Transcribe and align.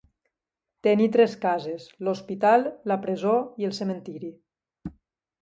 Tenir 0.87 1.09
tres 1.15 1.35
cases: 1.43 1.85
l'hospital, 2.07 2.65
la 2.93 2.99
presó 3.05 3.35
i 3.65 3.69
el 3.71 3.77
cementiri. 3.83 4.35